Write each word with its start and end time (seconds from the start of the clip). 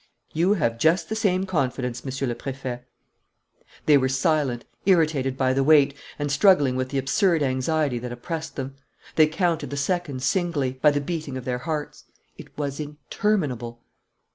"You 0.33 0.55
have 0.55 0.79
just 0.79 1.09
the 1.09 1.15
same 1.15 1.45
confidence, 1.45 2.03
Monsieur 2.03 2.25
le 2.25 2.33
Préfet." 2.33 2.85
They 3.85 3.99
were 3.99 4.09
silent, 4.09 4.65
irritated 4.87 5.37
by 5.37 5.53
the 5.53 5.63
wait, 5.63 5.95
and 6.17 6.31
struggling 6.31 6.75
with 6.75 6.89
the 6.89 6.97
absurd 6.97 7.43
anxiety 7.43 7.99
that 7.99 8.11
oppressed 8.11 8.55
them. 8.55 8.77
They 9.15 9.27
counted 9.27 9.69
the 9.69 9.77
seconds 9.77 10.25
singly, 10.25 10.79
by 10.81 10.89
the 10.89 11.01
beating 11.01 11.37
of 11.37 11.45
their 11.45 11.59
hearts. 11.59 12.05
It 12.35 12.47
was 12.57 12.79
interminable. 12.79 13.83